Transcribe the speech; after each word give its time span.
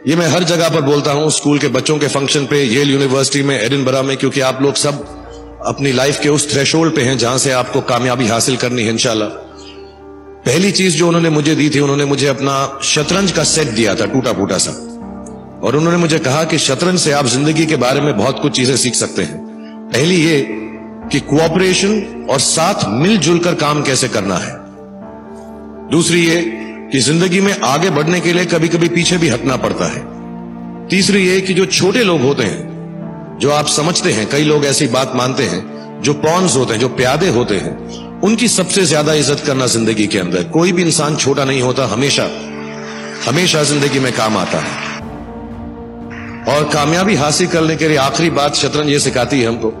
ये 0.00 0.16
मैं 0.16 0.26
हर 0.28 0.44
जगह 0.44 0.68
पर 0.68 0.80
बोलता 0.80 1.12
हूँ, 1.12 1.30
स्कूल 1.30 1.58
के 1.58 1.68
बच्चों 1.68 1.96
के 1.98 2.08
फ़ंक्शन 2.08 2.44
पे 2.46 2.62
येल 2.62 2.90
यूनिवर्सिटी 2.90 3.42
में 3.42 3.58
एडिनबरा 3.58 4.02
में, 4.02 4.16
क्योंकि 4.16 4.40
आप 4.40 4.58
लोग 4.62 4.74
सब 4.74 5.04
अपनी 5.66 5.92
लाइफ 5.92 6.20
के 6.22 6.28
उस 6.28 6.50
थ्रेशोल्ड 6.52 6.94
पे 6.94 7.02
हैं 7.02 7.16
जहाँ 7.18 7.38
से 7.38 7.50
आपको 7.52 7.80
कामयाबी 7.82 8.26
हासिल 8.26 8.56
करनी 8.56 8.82
है, 8.82 8.90
इंशाल्लाह। 8.90 9.28
पहली 10.46 10.70
चीज़ 10.72 10.96
जो 10.96 11.06
उन्होंने 11.08 11.30
मुझे 11.30 11.54
दी 11.54 11.68
थी, 11.70 11.80
उन्होंने 11.80 12.04
मुझे 12.04 12.26
अपना 12.26 12.80
शतरंज 12.84 13.32
का 13.32 13.44
सेट 13.44 13.68
दिया 13.70 13.94
था 13.94 14.06
टूटा 14.06 14.32
फूटा 14.32 14.58
सा 14.58 14.70
और 15.62 15.76
उन्होंने 15.76 15.98
मुझे 15.98 16.18
कहा 16.18 16.44
कि 16.44 16.58
शतरंज 16.58 16.98
से 17.00 17.12
आप 17.12 17.26
ज़िंदगी 17.28 17.66
के 17.66 17.76
बारे 17.78 18.00
में 18.00 18.16
बहुत 18.16 18.38
कुछ 18.42 18.56
चीज़ें 18.56 18.76
सीख 18.76 18.94
सकते 18.94 19.22
हैं। 19.22 19.40
पहली 19.88 20.16
ये 20.16 20.40
कि 21.12 21.20
कोऑपरेशन 21.22 22.26
और 22.30 22.40
साथ 22.40 22.88
मिलजुल 22.92 23.38
कर 23.38 23.54
काम 23.56 23.82
कैसे 23.82 24.08
करना 24.08 24.36
है। 24.36 24.54
दूसरी 25.90 26.24
ये 26.26 26.40
कि 26.92 26.98
ज़िंदगी 27.00 27.40
में 27.40 27.52
आगे 27.64 27.90
बढ़ने 27.90 28.20
के 28.20 28.32
लिए 28.32 28.44
कभी 28.46 28.68
कभी 28.68 28.88
पीछे 28.88 29.16
भी 29.18 29.28
हटना 29.28 29.56
पड़ता 29.56 29.84
है। 29.84 30.00
तीसरी 30.88 31.26
ये 31.28 31.40
कि 31.40 31.54
जो 31.54 31.64
छोटे 31.66 32.02
लोग 32.04 32.20
होते 32.20 32.44
हैं, 32.44 33.38
जो 33.40 33.50
आप 33.50 33.66
समझते 33.68 34.12
हैं, 34.12 34.28
कई 34.30 34.44
लोग 34.44 34.64
ऐसी 34.64 34.86
बात 34.88 35.12
मानते 35.16 35.44
हैं, 35.44 36.00
जो 36.02 36.14
पॉन्स 36.16 36.56
होते 36.56 36.72
हैं, 36.72 36.80
जो 36.80 36.88
प्यादे 36.90 37.28
होते 37.28 37.56
हैं, 37.56 38.20
उनकी 38.20 38.48
सबसे 38.48 38.84
ज़्यादा 38.84 39.14
इज़्ज़त 39.14 39.42
करना 39.46 39.66
ज़िंदगी 39.66 40.06
के 40.06 40.18
अंदर। 40.18 40.44
कोई 40.50 40.72
भी 40.72 40.82
इंसान 40.82 41.16
छोटा 41.16 41.44
नहीं 41.44 41.62
होता, 41.62 41.86
हमेशा 41.86 42.28
हमेशा 43.26 43.62
ज़िंदगी 43.62 43.98
में 43.98 44.12
काम 44.12 44.36
आता 44.36 44.58
है। 44.58 44.84
और 46.48 46.68
कामयाबी 46.72 47.14
हासिल 47.14 47.46
करने 47.48 47.76
के 47.76 47.88
लिए 47.88 47.96
आखिरी 47.98 48.30
बात 48.32 48.54
शतरंज 48.54 48.90
ये 48.90 48.98
सिखाती 49.00 49.40
है 49.40 49.46
हमको 49.48 49.72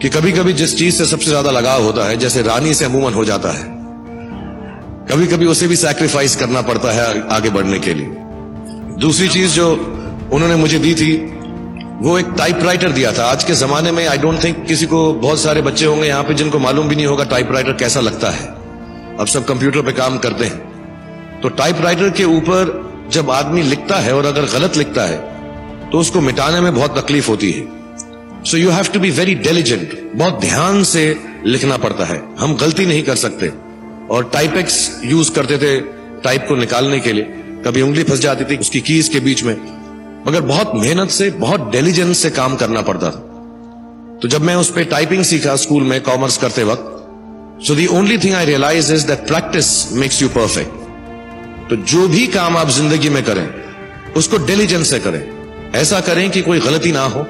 कि 0.00 0.08
कभी 0.08 0.32
कभी 0.32 0.52
जिस 0.54 0.78
चीज़ 0.78 0.94
से 0.94 1.06
सबसे 1.06 1.30
ज़्यादा 1.30 1.50
लगाव 1.50 1.82
होता 1.82 2.08
है, 2.08 2.16
जैसे 2.16 2.42
रानी 2.42 2.74
से 2.74 2.84
अमूमन 2.84 3.14
हो 3.14 3.24
जाता 3.24 3.50
है 3.50 3.74
कभी 5.10 5.26
कभी 5.26 5.46
उसे 5.46 5.66
भी 5.68 5.76
सैक्रिफाइस 5.76 6.34
करना 6.36 6.60
पड़ता 6.62 6.92
है 6.92 7.20
आगे 7.28 7.50
बढ़ने 7.50 7.78
के 7.78 7.94
लिए। 7.94 8.06
दूसरी 9.00 9.28
चीज़ 9.28 9.52
जो 9.52 9.70
उन्होंने 10.32 10.54
मुझे 10.56 10.78
दी 10.78 10.94
थी, 10.94 11.12
वो 12.00 12.18
एक 12.18 12.26
टाइपराइटर 12.38 12.92
दिया 12.92 13.12
था। 13.12 13.24
आज 13.24 13.44
के 13.44 13.54
जमाने 13.54 13.92
में 13.92 14.06
आई 14.08 14.18
डोंट 14.18 14.42
थिंक 14.44 14.64
किसी 14.66 14.86
को 14.86 15.12
बहुत 15.14 15.40
सारे 15.40 15.62
बच्चे 15.62 15.84
होंगे 15.84 16.08
यहाँ 16.08 16.22
पे 16.24 16.34
जिनको 16.34 16.58
मालूम 16.58 16.88
भी 16.88 16.96
नहीं 16.96 17.06
होगा 17.06 17.24
टाइपराइटर 17.24 17.72
कैसा 17.72 18.00
लगता 18.00 18.30
है। 18.30 18.46
अब 19.20 19.26
सब 19.26 19.44
कंप्यूटर 19.44 19.82
पे 19.82 19.92
काम 19.92 20.18
करते 20.18 20.44
हैं। 20.44 21.40
तो 21.40 21.48
टाइपराइटर 21.48 22.10
के 22.10 22.24
ऊपर 22.24 23.08
जब 23.12 23.30
आदमी 23.30 23.62
लिखता 23.62 23.96
है 23.96 24.14
और 24.14 24.26
अगर 24.26 24.44
गलत 24.52 24.76
लिखता 24.76 25.02
है 25.02 25.18
तो 25.90 25.98
उसको 25.98 26.20
मिटाने 26.20 26.60
में 26.60 26.74
बहुत 26.74 26.98
तकलीफ़ 26.98 27.28
होती 27.28 27.50
है। 27.52 27.64
So 28.44 28.56
you 28.56 28.70
have 28.70 28.84
to 28.84 29.00
be 29.00 29.10
very 29.10 29.34
diligent 29.34 29.98
बहुत 30.14 30.40
ध्यान 30.40 30.82
से 30.84 31.04
लिखना 31.44 31.76
पड़ता 31.76 32.04
है। 32.04 32.22
हम 32.38 32.56
गलती 32.56 32.86
नहीं 32.86 33.02
कर 33.02 33.16
सकते। 33.16 33.52
और 34.10 34.30
टाइपेक्स 34.32 35.00
यूज़ 35.04 35.30
करते 35.32 35.58
थे 35.58 35.78
टाइप 36.22 36.44
को 36.48 36.56
निकालने 36.56 37.00
के 37.00 37.12
लिए। 37.12 37.42
कभी 37.66 37.82
उंगली 37.82 38.02
फंस 38.02 38.20
जाती 38.20 38.44
थी 38.44 38.56
उसकी 38.56 38.80
कीज 38.80 39.08
के 39.08 39.20
बीच 39.20 39.42
में। 39.44 39.54
मगर 40.28 40.40
बहुत 40.40 40.72
मेहनत 40.74 41.10
से, 41.10 41.30
बहुत 41.30 41.70
डेलीजेंस 41.70 42.18
से 42.18 42.30
काम 42.30 42.56
करना 42.56 42.82
पड़ता 42.82 43.10
था। 43.10 43.22
तो 44.22 44.28
जब 44.28 44.42
मैं 44.42 44.54
उस 44.54 44.70
पर 44.70 44.84
टाइपिंग 44.84 45.22
सीखा 45.24 45.56
स्कूल 45.56 45.82
में 45.82 46.00
कॉमर्स 46.00 46.36
करते 46.36 46.64
वक्त 46.64 47.64
so 47.66 47.74
the 47.74 47.86
only 47.86 48.18
thing 48.18 48.34
I 48.34 48.44
realize 48.44 48.92
is 48.94 49.06
that 49.06 49.26
practice 49.26 49.92
makes 49.92 50.22
you 50.22 50.28
perfect 50.28 51.68
तो 51.70 51.76
जो 51.76 52.06
भी 52.08 52.26
काम 52.26 52.56
आप 52.56 52.68
ज़िंदगी 52.70 53.08
में 53.08 53.22
करें, 53.24 53.48
उसको 54.16 54.38
डेलीजेंस 54.38 54.90
से 54.90 54.98
करें। 54.98 55.22
ऐसा 55.74 56.00
करें 56.00 56.30
कि 56.30 56.42
कोई 56.42 56.60
गलती 56.60 56.92
ना 56.92 57.04
हो। 57.04 57.20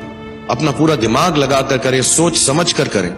अपना 0.50 0.70
पूरा 0.70 0.96
दिमाग 0.96 1.36
लगाकर 1.36 1.78
करें, 1.78 2.02
सोच 2.02 2.36
समझ 2.36 2.72
कर 2.72 2.88
करें। 2.88 3.11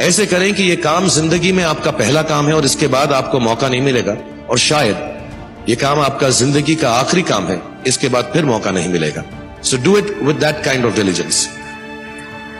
ऐसे 0.00 0.24
करें 0.26 0.52
कि 0.54 0.62
यह 0.62 0.76
काम 0.76 1.06
ज़िंदगी 1.08 1.50
में 1.52 1.62
आपका 1.64 1.90
पहला 1.92 2.22
काम 2.24 2.46
है 2.46 2.54
और 2.54 2.64
इसके 2.64 2.86
बाद 2.88 3.12
आपको 3.12 3.38
मौका 3.40 3.68
नहीं 3.68 3.80
मिलेगा। 3.82 4.16
और 4.50 4.58
शायद 4.60 5.68
ये 5.68 5.76
काम 5.76 6.00
आपका 6.00 6.28
ज़िंदगी 6.30 6.74
का 6.74 6.90
आखिरी 6.92 7.22
काम 7.22 7.46
है, 7.46 7.60
इसके 7.86 8.08
बाद 8.08 8.30
फिर 8.32 8.44
मौका 8.44 8.70
नहीं 8.70 8.88
मिलेगा। 8.88 9.24
So 9.64 9.76
do 9.84 9.96
it 9.98 10.16
with 10.22 10.36
that 10.36 10.62
kind 10.64 10.84
of 10.86 10.94
diligence 10.96 11.48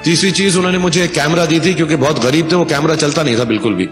तीसरी 0.04 0.30
चीज़ 0.32 0.56
उन्होंने 0.58 0.78
मुझे 0.78 1.04
एक 1.04 1.12
कैमरा 1.12 1.46
दी 1.46 1.60
थी, 1.60 1.74
क्योंकि 1.74 1.96
बहुत 1.96 2.22
गरीब 2.22 2.50
थे, 2.52 2.56
वो 2.56 2.64
कैमरा 2.64 2.96
चलता 2.96 3.22
नहीं 3.22 3.38
था 3.38 3.44
बिल्कुल 3.44 3.74
भी। 3.74 3.88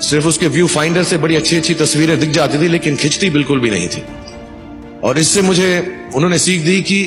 सिर्फ़ 0.00 0.26
उसके 0.26 0.48
व्यू 0.48 0.66
फाइंडर 0.68 1.02
से 1.04 1.16
बड़ी 1.18 1.36
अच्छी 1.36 1.56
अच्छी 1.56 1.74
तस्वीरें 1.76 2.18
दिख 2.20 2.30
जाती 2.30 2.58
थी, 2.58 2.68
लेकिन 2.68 2.96
खिंचती 2.96 3.30
बिल्कुल 3.30 3.60
भी 3.60 3.70
नहीं 3.70 3.88
थी। 3.88 4.02
और 5.04 5.18
इससे 5.18 5.42
मुझे 5.42 5.70
उन्होंने 6.14 6.38
सीख 6.38 6.64
दी 6.64 6.80
कि 6.82 6.98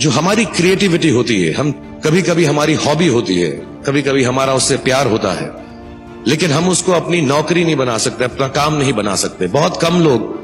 जो 0.00 0.10
हमारी 0.10 0.44
क्रिएटिविटी 0.46 1.08
होती 1.10 1.42
है, 1.42 1.52
हम 1.52 1.70
कभी 2.04 2.22
कभी 2.22 2.44
हमारी 2.44 2.74
हॉबी 2.76 3.06
होती 3.08 3.36
है 3.36 3.50
कभी 3.86 4.02
कभी 4.02 4.22
हमारा 4.24 4.54
उससे 4.54 4.76
प्यार 4.76 5.06
होता 5.06 5.32
है। 5.32 5.50
लेकिन 6.26 6.50
हम 6.50 6.68
उसको 6.68 6.92
अपनी 6.92 7.20
नौकरी 7.20 7.64
नहीं 7.64 7.76
बना 7.76 7.98
सकते, 7.98 8.24
अपना 8.24 8.48
काम 8.48 8.74
नहीं 8.74 8.92
बना 8.92 9.16
सकते। 9.16 9.46
बहुत 9.46 9.80
कम 9.82 10.00
लोग 10.00 10.42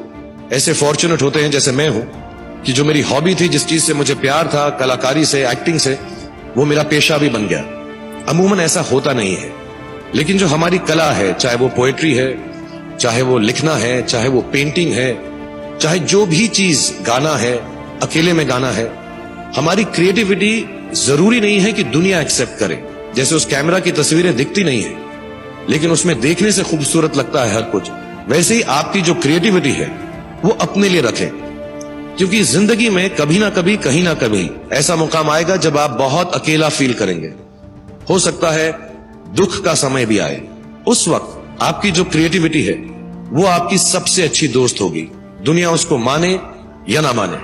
ऐसे 0.53 0.73
फॉर्चुनेट 0.73 1.23
होते 1.23 1.43
हैं 1.43 1.51
जैसे 1.51 1.73
मैं 1.73 1.89
हूँ 1.89 2.29
कि 2.63 2.73
जो 2.73 2.85
मेरी 2.85 3.01
हॉबी 3.01 3.35
थी, 3.35 3.49
जिस 3.49 3.67
चीज़ 3.67 3.83
से 3.83 3.95
मुझे 3.95 4.15
प्यार 4.15 4.49
था, 4.49 4.71
कलाकारी 4.71 5.25
से 5.25 5.49
एक्टिंग 5.49 5.79
से, 5.79 5.99
वो 6.57 6.65
मेरा 6.65 6.83
पेशा 6.83 7.19
भी 7.19 7.29
बन 7.29 7.47
गया। 7.47 7.61
अमूमन 8.29 8.61
ऐसा 8.61 8.81
होता 8.81 9.13
नहीं 9.13 9.37
है। 9.37 9.53
लेकिन 10.15 10.39
जो 10.39 10.47
हमारी 10.47 10.79
कला 10.79 11.13
है, 11.13 11.35
चाहे 11.35 11.57
वो 11.57 11.69
पोएट्री 11.69 12.15
है, 12.15 12.39
चाहे 12.97 13.23
वो 13.23 13.39
लिखना 13.39 13.75
है, 13.75 14.07
चाहे 14.07 14.29
वो 14.29 14.41
पेंटिंग 14.41 14.93
है, 14.93 15.23
चाहे 15.79 15.99
जो 15.99 16.27
भी 16.27 16.49
चीज़ 16.49 17.03
गाना 17.03 17.37
है, 17.37 17.57
अकेले 18.01 18.33
में 18.33 18.49
गाना 18.49 18.71
है, 18.71 18.93
हमारी 19.57 19.85
क्रिएटिविटी 19.85 20.67
ज़रूरी 20.93 21.41
नहीं 21.41 21.61
है 21.61 21.73
कि 21.73 21.85
दुनिया 21.85 22.21
एक्सेप्ट 22.21 22.59
करे। 22.59 22.98
जैसे 23.19 23.35
उस 23.35 23.45
कैमरा 23.45 23.79
की 23.79 23.93
तस्वीरें 23.93 24.35
दिखती 24.37 24.65
नहीं 24.65 24.83
है, 24.83 24.97
लेकिन 25.71 25.91
उसमें 25.91 26.21
देखने 26.21 26.53
से 26.53 26.63
खूबसूरत 26.63 27.17
लगता 27.17 27.45
है 27.45 27.55
हर 27.55 27.63
कुछ। 27.71 27.91
वैसे 28.29 28.55
ही 28.55 28.63
आपकी 28.73 29.01
जो 29.01 29.15
क्रिएटिविटी 29.17 29.73
है, 29.73 29.87
वो 30.45 30.51
अपने 30.61 30.89
लिए 30.89 31.01
रखें, 31.01 31.29
क्योंकि 32.17 32.43
ज़िंदगी 32.43 32.89
में 32.91 33.09
कभी 33.17 33.39
ना 33.39 33.49
कभी, 33.51 33.77
कहीं 33.79 34.03
ना 34.03 34.15
कभी 34.15 34.49
ऐसा 34.73 34.97
मुकाम 34.97 35.31
आएगा 35.31 35.57
जब 35.59 35.79
आप 35.79 35.91
बहुत 35.99 36.35
अकेला 36.35 36.69
फील 36.69 36.95
करेंगे। 36.95 37.33
हो 38.11 38.19
सकता 38.19 38.51
है 38.51 38.71
दुख 39.35 39.63
का 39.65 39.75
समय 39.75 40.07
भी 40.07 40.19
आए। 40.19 40.41
उस 40.89 41.07
वक्त 41.09 41.63
आपकी 41.63 41.91
जो 41.91 42.05
क्रिएटिविटी 42.07 42.63
है, 42.63 42.75
वो 43.31 43.45
आपकी 43.47 43.79
सबसे 43.79 44.23
अच्छी 44.23 44.49
दोस्त 44.49 44.81
होगी। 44.81 45.09
दुनिया 45.43 45.71
उसको 45.71 45.99
माने 45.99 46.39
या 46.89 47.01
ना 47.01 47.13
माने। 47.13 47.37